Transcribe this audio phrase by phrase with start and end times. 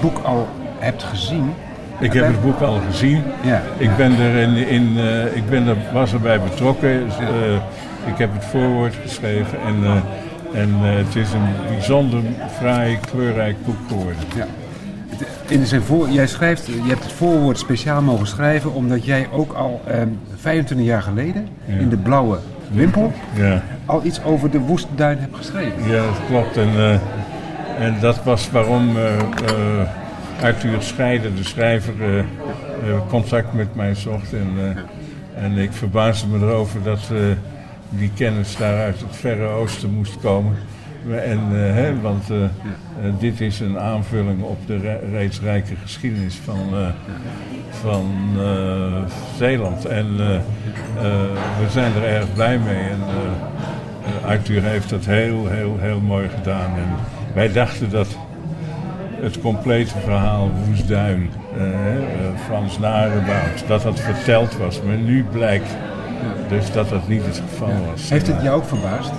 [0.00, 1.52] het boek al hebt gezien.
[1.98, 3.22] Ik heb het boek al gezien.
[3.42, 3.62] Ja.
[3.76, 6.90] Ik ben er, in, in, eh, ik ben er, was erbij betrokken.
[7.20, 7.54] Eh,
[8.06, 12.20] ik heb het voorwoord geschreven en, eh, en het is een bijzonder
[12.58, 14.16] fraai, kleurrijk boek geworden.
[14.36, 14.46] Ja.
[15.48, 19.52] In zijn voor, jij schrijft, je hebt het voorwoord speciaal mogen schrijven omdat jij ook
[19.52, 21.78] al ehm 25 jaar geleden Ja.
[21.78, 22.38] in de blauwe
[22.70, 23.62] wimpel Ja.
[23.86, 25.88] al iets over de woestduin hebt geschreven.
[25.88, 26.56] Ja, dat klopt.
[26.56, 27.00] En,
[27.78, 29.22] en dat was waarom eh, eh,
[30.42, 32.24] Arthur Scheider, de schrijver, eh,
[33.08, 34.32] contact met mij zocht.
[34.32, 34.76] En,
[35.34, 37.10] en ik verbaasde me erover dat
[37.88, 40.56] die kennis daar uit het Verre Oosten moest komen.
[41.24, 42.24] En, want
[43.18, 46.58] dit is een aanvulling op de re- reeds rijke geschiedenis van,
[47.70, 48.06] van
[49.36, 49.84] Zeeland.
[49.84, 50.16] En
[51.58, 52.88] we zijn er erg blij mee.
[52.88, 53.00] En,
[54.26, 56.70] Arthur heeft dat heel, heel, heel mooi gedaan.
[56.76, 56.88] En
[57.34, 58.06] wij dachten dat
[59.20, 62.04] het complete verhaal Woestduin, eh, eh,
[62.46, 64.82] Frans Narebout, dat dat verteld was.
[64.82, 65.76] Maar nu blijkt
[66.48, 68.10] dus dat dat niet het geval was.
[68.10, 69.12] Heeft het jou ook verbaasd?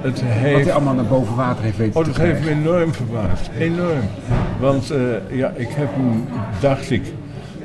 [0.00, 2.94] Het Wat heeft hij allemaal naar boven water heeft weten Oh, dat heeft me enorm
[2.94, 3.50] verbaasd.
[3.58, 4.00] Enorm.
[4.60, 4.98] Want eh,
[5.30, 6.24] ja, ik heb hem,
[6.60, 7.02] dacht ik,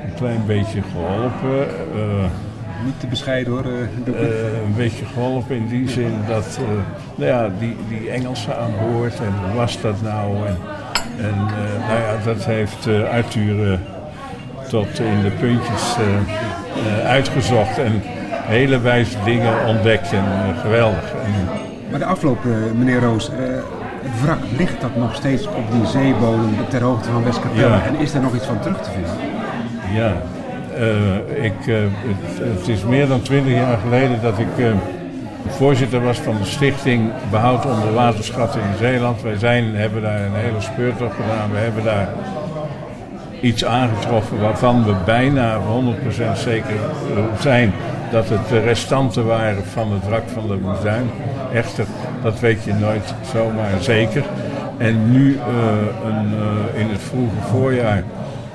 [0.06, 1.68] een klein beetje geholpen.
[1.96, 2.26] eh,
[2.86, 3.64] Niet te bescheiden hoor.
[3.66, 6.68] eh, eh, een beetje geholpen in die zin dat, eh,
[7.16, 10.36] nou ja, die, die Engelsen aan boord en hoe was dat nou?
[10.48, 10.58] En,
[11.18, 11.36] en
[11.88, 13.80] nou ja, dat heeft Arthur
[14.70, 15.96] tot in de puntjes
[17.06, 18.02] uitgezocht en
[18.46, 21.14] hele wijze dingen ontdekt en geweldig.
[21.26, 21.32] En,
[21.90, 22.38] Maar de afloop,
[22.78, 23.30] meneer Roos,
[24.02, 27.68] het wrak, ligt dat nog steeds op die zeebodem ter hoogte van Westkapelle?
[27.68, 27.84] Ja.
[27.86, 29.12] En is er nog iets van terug te vinden?
[29.94, 30.14] Ja,
[30.80, 31.76] eh, ik, eh,
[32.58, 34.66] het, is meer dan twintig jaar geleden dat ik eh,
[35.48, 39.22] voorzitter was van de stichting Behoud onder waterschatten in Zeeland.
[39.22, 41.52] Wij zijn, hebben daar een hele speurtocht gedaan.
[41.52, 42.10] We hebben daar
[43.42, 46.76] iets aangetroffen waarvan we bijna 100% zeker
[47.40, 47.74] zijn
[48.12, 51.10] dat het de restanten waren van het wrak van de Woestduin.
[51.54, 51.86] Echter,
[52.24, 54.24] dat weet je nooit zomaar zeker.
[54.78, 55.40] En nu
[56.06, 56.32] een,
[56.74, 58.04] in het vroege voorjaar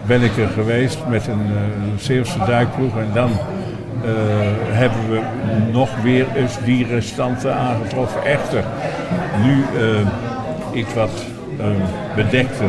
[0.07, 1.63] ben ik er geweest met een, eh,
[1.97, 3.31] Zeeuwse duikploeg en dan
[4.05, 4.11] eh,
[4.71, 5.21] hebben we
[5.73, 8.25] nog weer eens die restanten aangetroffen.
[8.25, 8.65] Echter,
[9.45, 11.25] nu eh, iets wat
[11.59, 11.67] eh,
[12.17, 12.67] bedekter.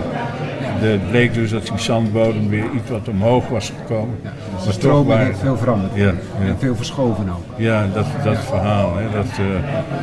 [0.78, 4.16] Het bleek dus dat die zandbodem weer iets wat omhoog was gekomen.
[4.24, 5.92] De Maar toch stroming waren- heeft veel veranderd.
[5.96, 6.12] Ja, ja.
[6.48, 7.44] En veel verschoven ook.
[7.56, 8.92] Ja, dat, dat verhaal.
[8.98, 9.26] Hè, dat,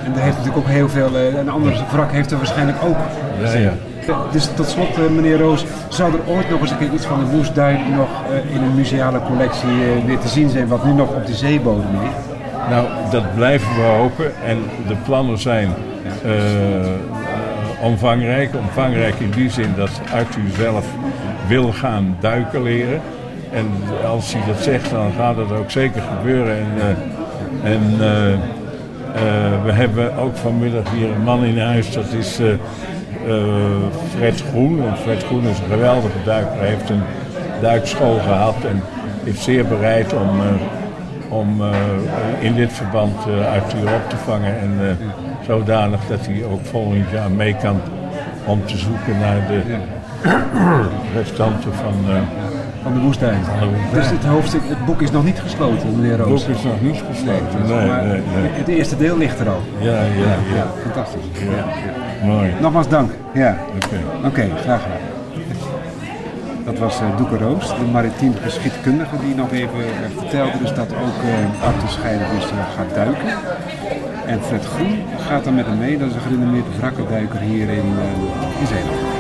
[0.05, 2.97] En er heeft natuurlijk ook heel veel, een ander wrak heeft er waarschijnlijk ook.
[3.43, 3.73] ja, ja.
[4.31, 7.19] Dus tot slot, eh, meneer Roos, zou er ooit nog eens een keer iets van
[7.19, 10.93] de Woestduin nog eh, in een museale collectie eh, weer te zien zijn, wat nu
[10.93, 12.41] nog op de zeebodem ligt?
[12.71, 14.33] Nou, dat blijven we hopen.
[14.45, 15.69] En de plannen zijn
[17.81, 18.55] omvangrijk.
[18.55, 20.87] Omvangrijk in die zin dat Arthur zelf
[21.47, 23.01] wil gaan duiken leren.
[23.53, 23.67] En
[24.07, 26.57] als hij dat zegt, dan gaat dat ook zeker gebeuren.
[26.57, 26.97] En,
[27.63, 27.97] en
[29.65, 32.39] we hebben ook vanmiddag hier een man in huis, dat is
[34.17, 34.83] Fred Groen.
[34.87, 36.59] En Fred Groen is een geweldige duiker.
[36.59, 37.03] Hij heeft een
[37.61, 38.83] duikschool gehad en
[39.25, 44.59] is zeer bereid om, eh, om eh, in dit verband eh Arthur op te vangen.
[44.59, 45.07] En eh,
[45.47, 47.81] zodanig dat hij ook volgend jaar mee kan
[48.45, 49.63] om te zoeken naar de
[51.17, 52.17] restanten van eh,
[52.83, 53.39] Van de woestijn.
[53.39, 53.71] woestijn.
[53.93, 56.47] Dus het, hoofdstuk, het boek is nog niet gesloten, meneer Het Roos.
[56.47, 57.77] boek is nog niet gesloten.
[57.77, 58.51] Nee, maar nee, nee.
[58.53, 59.61] Het eerste deel ligt er al.
[59.79, 60.67] Ja, ja, ja.
[60.83, 61.25] Fantastisch.
[61.57, 61.65] Ja.
[62.27, 62.51] Mooi.
[62.61, 63.11] Nogmaals dank.
[63.33, 63.57] Ja.
[63.75, 64.27] Oké.
[64.27, 64.99] Oké, graag gedaan.
[66.65, 70.89] Dat was eh Doeke Roos, de maritiem geschiedkundige, die nog even eh, vertelde dus dat
[70.93, 72.45] ook eh Arthur Scheider dus
[72.77, 73.29] gaat duiken.
[74.27, 74.99] En Fred Groen
[75.29, 77.85] gaat dan met hem mee, dat is een gerenommeerde wrakkenduiker hier in,
[78.61, 79.12] in Zeeland.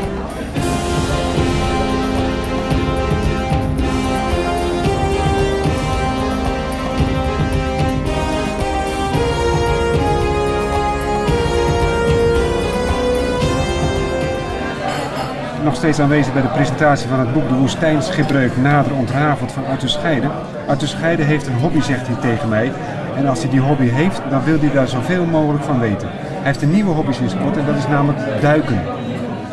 [15.72, 19.88] Nog steeds aanwezig bij de presentatie van het boek De Woestijnschipbreuk nader ontrafeld van Arthur
[19.88, 20.26] Scheide.
[20.66, 22.72] Arthur Scheide heeft een hobby, zegt hij tegen mij.
[23.16, 26.08] En als hij die hobby heeft, dan wil hij daar zoveel mogelijk van weten.
[26.08, 28.80] Hij heeft een nieuwe hobby sinds kort en dat is namelijk duiken.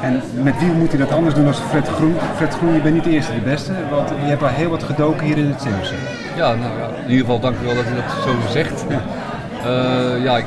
[0.02, 2.16] En met wie moet hij dat anders doen dan Fred Groen?
[2.36, 4.84] Fred Groen, je bent niet de eerste de beste, want je hebt al heel wat
[4.84, 5.94] gedoken hier in het Zeeuwse.
[6.36, 8.86] Ja, nou ja, in ieder geval dank u wel dat u dat zo zegt.
[9.64, 10.46] Eh, ja, ik,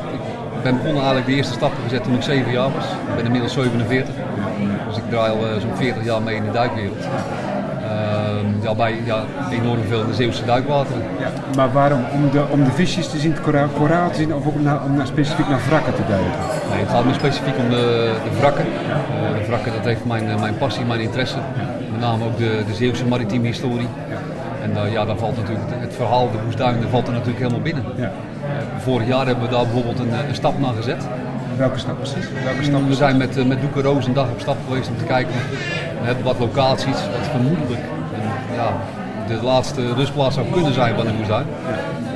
[0.62, 2.84] ik ben begonnen eigenlijk de eerste stappen gezet toen ik 7 jaar was.
[2.84, 4.14] Ik ben inmiddels 47.
[4.88, 7.04] Dus ik draai al eh, zo'n 40 jaar mee in de duikwereld.
[8.62, 11.02] Ja, bij ja, enorm veel in de Zeeuwse duikwateren.
[11.18, 12.04] Ja, maar waarom?
[12.12, 14.62] Om de, om de visjes te zien, het koraal, koraal te zien of ook om,
[14.62, 16.30] naar, om naar, specifiek naar wrakken te duiken?
[16.70, 18.64] Nee, het gaat me specifiek om de, de wrakken.
[18.64, 21.38] Eh, de wrakken, dat heeft mijn, eh, mijn passie, mijn interesse.
[21.90, 23.88] Met name ook de, de Zeeuwse maritieme historie.
[24.62, 27.84] En ja, daar valt natuurlijk het, het verhaal, de Woestduinen, valt er natuurlijk helemaal binnen.
[27.96, 28.12] Ja.
[28.82, 31.06] Vorig jaar hebben we daar bijvoorbeeld een, een stap naar gezet.
[31.56, 32.28] Welke stap precies?
[32.44, 34.96] Welke stap We zijn met, eh, met Doeke Roos een dag op stap geweest om
[34.96, 35.32] te kijken.
[36.00, 37.80] We hebben wat locaties, wat vermoedelijk
[38.14, 38.72] en, ja,
[39.26, 41.46] de laatste rustplaats zou kunnen zijn van de woestijn.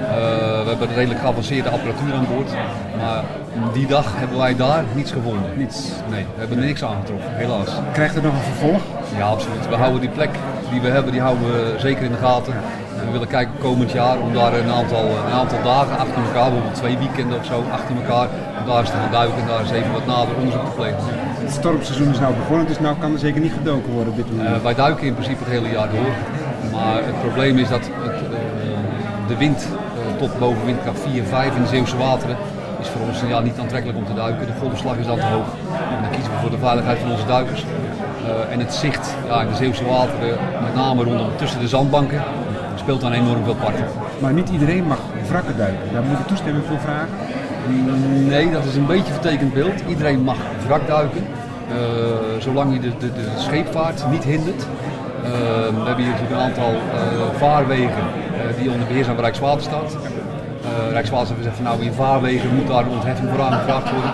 [0.01, 2.51] Eh, we hebben redelijk geavanceerde apparatuur aan boord.
[2.97, 3.25] Maar
[3.73, 5.51] die dag hebben wij daar niets gevonden.
[5.57, 5.91] Niets.
[6.11, 7.69] Nee, we hebben niks aangetroffen, helaas.
[7.93, 8.83] Krijgt het nog een vervolg?
[9.17, 9.69] Ja, absoluut.
[9.69, 10.31] We houden die plek
[10.71, 12.53] die we hebben, die houden we zeker in de gaten.
[12.99, 16.51] En we willen kijken komend jaar om daar een aantal, een aantal dagen achter elkaar,
[16.51, 18.29] bijvoorbeeld twee weekenden of zo, achter elkaar,
[18.61, 20.99] om daar eens te gaan duiken en daar eens even wat nader onderzoek te plegen.
[21.47, 24.31] Het stormseizoen is nou begonnen, dus nou kan er zeker niet gedoken worden op dit
[24.31, 24.57] moment.
[24.57, 26.13] Eh, wij duiken in principe het hele jaar door.
[26.73, 31.57] Maar het probleem is dat het, eh, de wind eh, tot boven windkracht 4, 5
[31.57, 32.37] in de Zeeuwse wateren
[32.81, 34.47] is voor ons ja, niet aantrekkelijk om te duiken.
[34.47, 35.51] De golfslag is dan te hoog.
[35.95, 37.65] En dan kiezen we voor de veiligheid van onze duikers.
[38.27, 42.23] Eh, en het zicht ja, in de Zeeuwse wateren, met name rondom tussen de zandbanken,
[42.75, 43.75] speelt dan enorm veel part.
[44.19, 45.93] Maar niet iedereen mag wrakken duiken.
[45.93, 47.09] Daar moet je toestemming voor vragen.
[48.27, 49.83] Nee, dat is een beetje een vertekend beeld.
[49.89, 50.37] Iedereen mag
[50.67, 51.27] wrak duiken,
[51.69, 51.77] eh,
[52.39, 54.67] zolang je de, de, de scheepvaart niet hindert.
[55.23, 55.31] Eh,
[55.79, 56.73] we hebben hier natuurlijk een aantal
[57.37, 58.05] vaarwegen
[58.59, 59.97] die onder beheer zijn van Rijkswaterstaat.
[60.91, 64.11] Rijkswaterstaat zegt van nou in vaarwegen moet daar een ontheffing voor aangevraagd worden.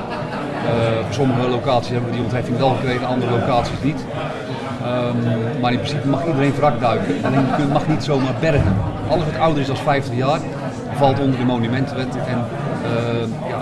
[0.67, 4.05] Eh, voor sommige locaties hebben we die ontheffing wel gekregen, andere locaties niet.
[4.85, 8.77] Ehm, maar in principe mag iedereen wrak duiken, alleen je mag niet zomaar bergen.
[9.09, 10.41] Alles wat ouder is dan 50 jaar
[10.95, 12.39] valt onder de monumentenwet en
[12.85, 13.59] ehm, ja,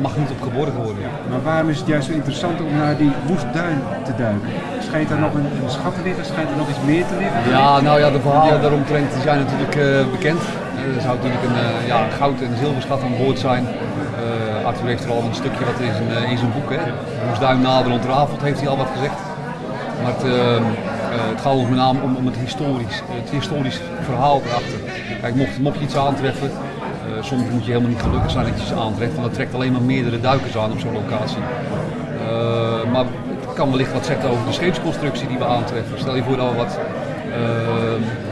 [0.00, 1.02] mag niet op geborgen worden.
[1.30, 4.48] Maar waarom is het juist zo interessant om naar die woestduin te duiken?
[4.80, 6.24] Schijnt er nog een, een schat te liggen?
[6.24, 7.50] Schijnt er nog iets meer te liggen?
[7.50, 10.40] Ja, nou ja, de verhalen daaromtrent zijn natuurlijk eh, bekend.
[10.84, 13.66] Eh, er zou natuurlijk een, eh, ja, goud en zilverschat aan boord zijn.
[13.66, 16.70] Eh Arthur heeft er al een stukje wat in zijn, eh, in zijn boek.
[16.70, 16.78] Hè.
[17.28, 19.18] Moesduin nader ontrafeld heeft hij al wat gezegd.
[20.02, 20.62] Maar het, eh, eh,
[21.42, 24.78] gaat ons met name om, om het, historisch, het historisch verhaal erachter.
[25.20, 28.54] Kijk, mocht, mocht je iets aantreffen, eh, soms moet je helemaal niet gelukkig zijn dat
[28.56, 29.12] je iets aantreft.
[29.12, 31.42] Want dat trekt alleen maar meerdere duikers aan op zo'n locatie.
[32.28, 33.04] Eh, maar
[33.46, 35.98] het kan wellicht wat zeggen over de scheepsconstructie die we aantreffen.
[35.98, 36.82] Stel je voor dat we wat eh,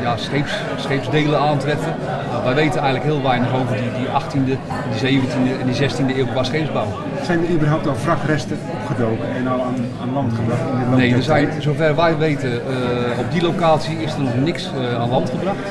[0.02, 1.94] ja, scheeps, scheepsdelen aantreffen.
[2.30, 4.58] Nou, wij weten eigenlijk heel weinig over die, die 18e,
[5.00, 6.86] die 17e en die 16e eeuw qua scheepsbouw.
[7.22, 11.14] Zijn er überhaupt al wrakresten opgedoken en al aan, aan land gebracht in de Nee,
[11.14, 15.08] er zijn, zover wij weten, eh, op die locatie is er nog niks eh, aan
[15.08, 15.68] land gebracht.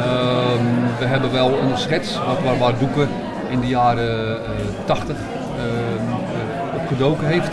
[0.00, 0.64] Ehm,
[0.98, 3.08] we hebben wel een schets waar, waar, waar Doeken
[3.48, 4.50] in de jaren eh
[4.84, 7.52] 80 ehm, eh, opgedoken heeft.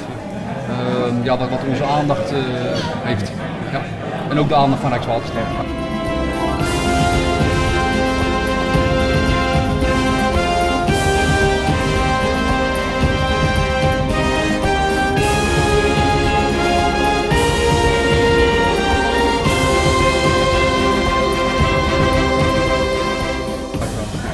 [0.70, 2.38] Ehm, ja, wat, wat onze aandacht eh,
[3.04, 3.32] heeft.
[4.30, 5.44] En ook de aandacht van Rijkswaterstaat.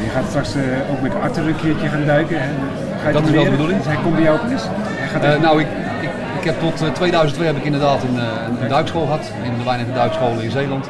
[0.04, 2.40] Je gaat straks eh, ook met Arthur een keertje gaan duiken.
[2.42, 2.56] En,
[3.02, 3.78] ga je Dat is wel de bedoeling.
[3.78, 4.64] Dus hij komt bij jou op les.
[5.22, 5.68] Eh, nou, ik,
[6.44, 9.32] ik, heb tot eh, 2002 heb ik inderdaad een, eh, een duikschool gehad.
[9.44, 10.90] Een van de weinige duikscholen in Zeeland.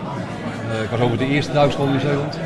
[0.71, 2.37] Eh, ik was over de eerste duikschool in Zeeland.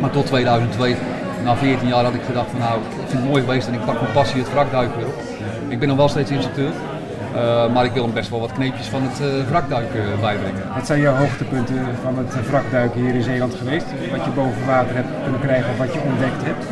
[0.00, 0.96] Maar tot 2002,
[1.44, 3.84] na 14 jaar, had ik gedacht van nou, ik vind het mooi geweest en ik
[3.84, 5.22] pak mijn passie het wrakduiken weer op.
[5.68, 6.70] Ik ben nog wel steeds instructeur.
[7.34, 10.62] eh, maar ik wil hem best wel wat kneepjes van het eh, wrakduiken bijbrengen.
[10.74, 13.86] Wat zijn jouw hoogtepunten van het eh, wrakduiken hier in Zeeland geweest?
[14.10, 16.64] Wat je boven water hebt kunnen krijgen of wat je ontdekt hebt?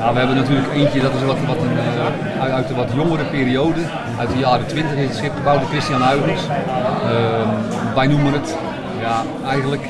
[0.00, 3.24] Nou, we hebben natuurlijk eentje, dat is wat, wat een, eh, uit, de wat jongere
[3.24, 3.80] periode,
[4.18, 6.42] uit de jaren 20 is het schip gebouwd door Christian Huygens.
[6.46, 7.48] Ehm,
[7.94, 8.56] wij noemen het,
[9.00, 9.88] ja, eigenlijk,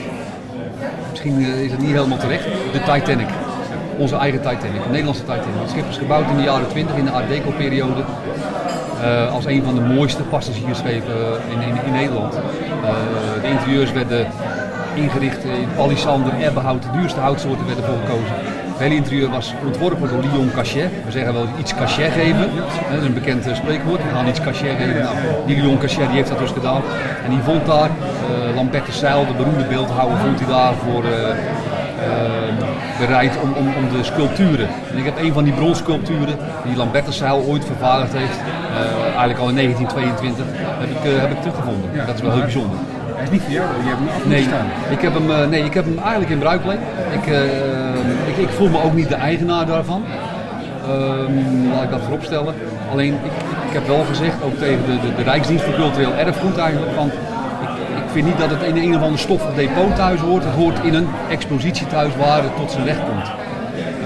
[1.11, 3.29] misschien eh, is het niet helemaal terecht, de Titanic.
[3.97, 5.61] Onze eigen Titanic, de Nederlandse Titanic.
[5.61, 8.02] Het schip is gebouwd in de jaren 20, in de Art Deco periode.
[9.02, 11.14] eh, als een van de mooiste passagiersschepen
[11.50, 12.33] in, in, in Nederland.
[13.43, 14.26] De interieurs werden
[14.95, 18.50] ingericht in palissander, ebbenhout, de duurste houtsoorten werden voor gekozen.
[18.80, 20.90] Hele interieur was ontworpen door Lyon Cachet.
[21.04, 22.50] We zeggen wel iets cachet geven.
[22.90, 24.02] Dat is een bekend eh, spreekwoord.
[24.02, 25.02] We gaan iets cachet geven.
[25.02, 26.82] Nou, die Lyon Cachet die heeft dat dus gedaan.
[27.25, 31.04] En die vond daar, uh, Lambert de Seil, de beroemde beeldhouwer, vond hij daar voor
[31.04, 31.28] eh,
[32.00, 32.50] eh,
[32.99, 34.68] bereid om, om, om de sculpturen.
[34.90, 39.02] En ik heb een van die bronsculpturen die Lambert de Seil ooit vervaardigd heeft, eh,
[39.04, 40.44] eigenlijk al in 1922,
[40.80, 41.90] heb ik, eh, heb ik teruggevonden.
[42.06, 42.78] dat is wel heel bijzonder.
[43.20, 44.66] Hij is niet voor jou, je hebt hem af Nee, staan.
[44.90, 46.78] ik heb hem, eh, nee, ik heb hem eigenlijk in bruikleen.
[47.12, 47.44] Ik, eh,
[48.30, 50.04] ik, ik voel me ook niet de eigenaar daarvan.
[50.88, 52.54] Ehm, laat ik dat vooropstellen.
[52.92, 53.32] Alleen, ik,
[53.68, 57.06] ik heb wel gezegd, ook tegen de, de, de Rijksdienst voor Cultureel Erfgoed eigenlijk, van,
[57.06, 60.44] ik, ik vind niet dat het in een of ander stoffig depot thuis hoort.
[60.44, 63.30] Het hoort in een expositietuis waar het tot zijn recht komt.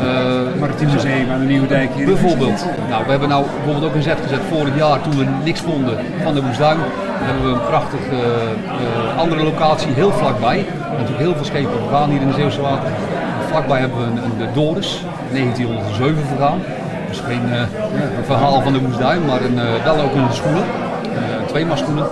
[0.02, 2.06] Uh, Maritiem Museum aan de Nieuwe Dijk hier.
[2.06, 2.64] Bijvoorbeeld.
[2.88, 5.98] Nou, we hebben nou bijvoorbeeld ook een zet gezet vorig jaar toen we niks vonden
[6.22, 6.78] van de Woestduin.
[7.24, 10.66] Hebben we een prachtige uh, andere locatie heel vlakbij.
[10.90, 12.90] Natuurlijk heel veel schepen vergaan hier in de Zeeuwse water.
[13.48, 16.60] Vlakbij hebben we een, de Doris, 1907 vergaan.
[17.08, 17.62] Dus geen uh,
[18.24, 20.64] verhaal van de Woestduin, maar een, wel ook een schoenen.
[21.46, 22.06] twee schoenen.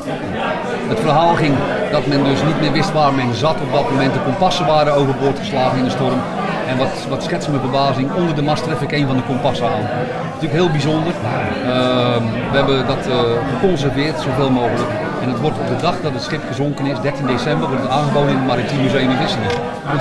[0.88, 1.54] Het verhaal ging
[1.90, 3.56] dat men dus niet meer wist waar men zat.
[3.60, 6.20] Op dat moment de kompassen waren overboord geslagen in de storm.
[6.72, 9.66] En wat, wat schetst mijn verbazing, onder de mast tref ik een van de kompassen
[9.66, 9.84] aan.
[10.24, 11.12] Natuurlijk heel bijzonder.
[11.66, 13.14] Ehm, we hebben dat uh,
[13.52, 14.90] geconserveerd zoveel mogelijk.
[15.22, 17.92] En het wordt op de dag dat het schip gezonken is, 13 december, wordt het
[17.92, 19.50] aangeboden in het Maritiem Museum in Vissingen.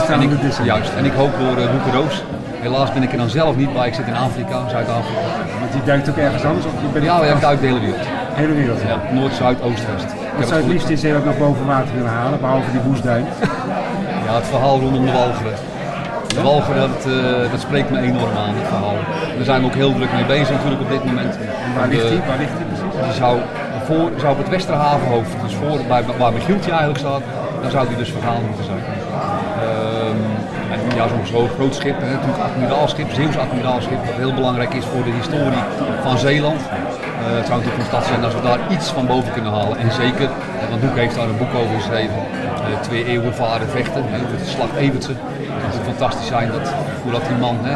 [0.09, 0.31] En ik,
[0.63, 2.23] juist, en ik hoop door uh, Boeke Roos.
[2.61, 5.21] Helaas ben ik er dan zelf niet bij, ik zit in Afrika, Zuid-Afrika.
[5.59, 6.65] Want die duikt ook ergens anders?
[6.65, 8.05] Of je ja, ik duik de hele wereld.
[8.33, 8.81] Hele wereld?
[8.81, 10.09] Ja, Noord, Zuid, Oost, West.
[10.37, 13.25] Wat zou het liefst in Zeeland nog boven water willen halen, behalve die woestduin?
[14.25, 15.53] ja, het verhaal rondom de walgeren.
[16.35, 18.97] De walger, dat, uh, dat spreekt me enorm aan, het verhaal.
[19.35, 21.37] Daar zijn we ook heel druk mee bezig natuurlijk op dit moment.
[21.37, 22.21] En waar ligt die?
[22.27, 23.05] Waar ligt die precies?
[23.05, 23.39] Die zou,
[23.87, 27.21] voor, zou op het Westerhavenhoofd, dus voor, bij, waar Michieltje eigenlijk staat,
[27.61, 28.83] dan zou die dus vergaan moeten zijn.
[30.73, 34.85] En ja, zo'n zo groot schip, hè, natuurlijk admiraalschip, Zeeuws admiraalschip, wat heel belangrijk is
[34.85, 35.63] voor de historie
[36.01, 36.61] van Zeeland.
[36.61, 39.77] Uh, het zou natuurlijk een stad zijn als we daar iets van boven kunnen halen.
[39.77, 40.29] En zeker,
[40.69, 42.21] want Hoek heeft daar een boek over geschreven.
[42.71, 45.11] Uh, twee eeuwen varen vechten, hè, de slag Evertse.
[45.11, 46.73] Het zou fantastisch zijn dat,
[47.03, 47.75] hoe dat die man hè,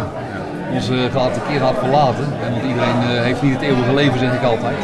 [0.73, 2.25] onze gaat keer gaat verlaten.
[2.29, 4.77] Hè, want iedereen uh, heeft niet het eeuwige leven, zeg ik altijd.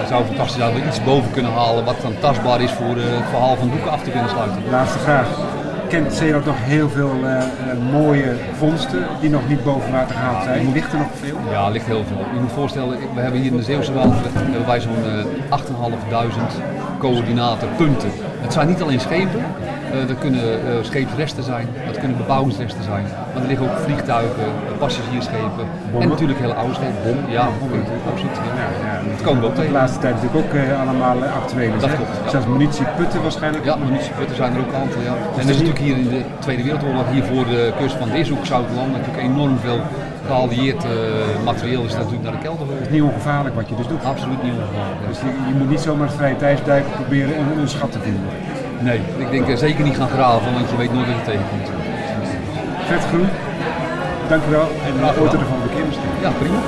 [0.00, 2.96] Het zou fantastisch zijn dat we iets boven kunnen halen wat dan tastbaar is voor
[2.96, 4.62] het verhaal van boeken af te kunnen sluiten.
[4.70, 5.28] Laatste vraag
[5.90, 10.44] kent Zeeland nog heel veel uh, uh, mooie vondsten die nog niet boven water gehaald
[10.44, 10.72] zijn.
[10.72, 11.36] Ligt er nog veel?
[11.50, 12.18] Ja, ligt heel veel.
[12.34, 15.04] Je moet voorstellen, we hebben hier in de Zeeuwse hebben wij zo'n
[15.50, 18.10] uh, 8.500 coördinatenpunten.
[18.40, 23.04] Het zijn niet alleen schepen, uh, dat kunnen uh, scheepsresten zijn, dat kunnen bebouwingsresten zijn.
[23.32, 24.46] Maar er liggen ook vliegtuigen,
[24.78, 25.64] passagiersschepen
[25.98, 27.00] en natuurlijk hele oude schepen.
[27.04, 27.48] Bom, ja,
[28.10, 28.36] absoluut.
[28.36, 28.68] Ja.
[29.24, 29.72] Ja, dat ook tegen.
[29.72, 31.70] De laatste tijd natuurlijk ook uh, allemaal actueel.
[31.78, 32.16] Dat klopt.
[32.24, 32.30] Ja.
[32.30, 33.64] Zelfs munitieputten waarschijnlijk.
[33.64, 35.02] Ja, munitieputten zijn er ook een aantal.
[35.02, 35.14] Ja.
[35.38, 38.46] En er is natuurlijk hier in de Tweede Wereldoorlog, hier voor de kust van Dishoek,
[38.46, 39.80] Zuid-Land, natuurlijk enorm veel
[40.30, 40.90] geallieerd uh,
[41.44, 44.04] materieel is natuurlijk naar de kelder Het is niet ongevaarlijk wat je dus doet.
[44.04, 45.02] Absoluut niet ongevaarlijk.
[45.08, 48.22] Dus je, je, moet niet zomaar vrije tijdsduiken proberen een, een schat te vinden.
[48.88, 51.68] Nee, ik denk uh, zeker niet gaan graven, want je weet nooit wat je tegenkomt.
[52.88, 53.28] Vet groen.
[54.28, 56.10] Dank u wel en de volgende keer misschien.
[56.22, 56.58] Ja, prima.